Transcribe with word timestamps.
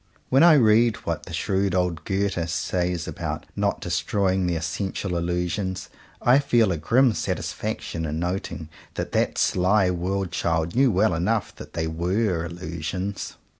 When 0.29 0.41
I 0.41 0.53
read 0.53 0.95
what 1.05 1.27
the 1.27 1.31
shrewd 1.33 1.75
old 1.75 2.05
Goethe 2.05 2.49
says 2.49 3.07
about 3.07 3.45
not 3.55 3.81
destroying 3.81 4.47
the 4.47 4.55
essential 4.55 5.15
Illusions, 5.15 5.89
I 6.23 6.39
feel 6.39 6.71
a 6.71 6.77
grim 6.77 7.13
satisfaction 7.13 8.07
in 8.07 8.17
noting 8.17 8.69
that 8.95 9.11
that 9.11 9.37
sly 9.37 9.91
world 9.91 10.31
child 10.31 10.75
knew 10.75 10.89
well 10.91 11.13
enough 11.13 11.55
that 11.57 11.73
they 11.73 11.85
were 11.85 12.43
Illusions. 12.45 13.35